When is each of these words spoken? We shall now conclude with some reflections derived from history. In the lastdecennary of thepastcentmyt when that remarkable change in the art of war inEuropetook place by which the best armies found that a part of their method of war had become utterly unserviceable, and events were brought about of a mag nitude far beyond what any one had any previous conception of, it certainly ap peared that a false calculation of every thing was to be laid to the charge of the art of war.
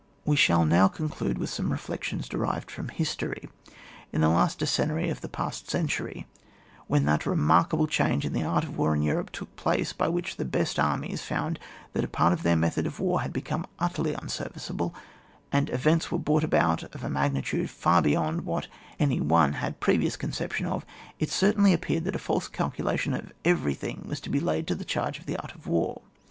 We 0.25 0.35
shall 0.35 0.65
now 0.65 0.87
conclude 0.87 1.37
with 1.37 1.51
some 1.51 1.71
reflections 1.71 2.27
derived 2.27 2.71
from 2.71 2.87
history. 2.89 3.47
In 4.11 4.21
the 4.21 4.29
lastdecennary 4.29 5.11
of 5.11 5.21
thepastcentmyt 5.21 6.25
when 6.87 7.05
that 7.05 7.27
remarkable 7.27 7.85
change 7.85 8.25
in 8.25 8.33
the 8.33 8.41
art 8.43 8.63
of 8.63 8.79
war 8.79 8.95
inEuropetook 8.95 9.49
place 9.57 9.93
by 9.93 10.07
which 10.07 10.37
the 10.37 10.43
best 10.43 10.79
armies 10.79 11.21
found 11.21 11.59
that 11.93 12.03
a 12.03 12.07
part 12.07 12.33
of 12.33 12.41
their 12.41 12.55
method 12.55 12.87
of 12.87 12.99
war 12.99 13.21
had 13.21 13.31
become 13.31 13.67
utterly 13.77 14.15
unserviceable, 14.15 14.95
and 15.51 15.69
events 15.69 16.09
were 16.11 16.17
brought 16.17 16.43
about 16.43 16.81
of 16.95 17.03
a 17.03 17.07
mag 17.07 17.33
nitude 17.33 17.69
far 17.69 18.01
beyond 18.01 18.41
what 18.43 18.67
any 18.97 19.19
one 19.21 19.53
had 19.53 19.73
any 19.73 19.77
previous 19.81 20.15
conception 20.17 20.65
of, 20.65 20.83
it 21.19 21.29
certainly 21.29 21.73
ap 21.75 21.81
peared 21.81 22.05
that 22.05 22.15
a 22.15 22.17
false 22.17 22.47
calculation 22.47 23.13
of 23.13 23.31
every 23.45 23.75
thing 23.75 24.03
was 24.09 24.19
to 24.19 24.31
be 24.31 24.39
laid 24.39 24.65
to 24.65 24.73
the 24.73 24.83
charge 24.83 25.19
of 25.19 25.27
the 25.27 25.37
art 25.37 25.53
of 25.53 25.67
war. 25.67 26.01